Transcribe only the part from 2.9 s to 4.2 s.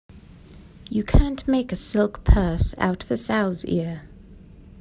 of a sow's ear.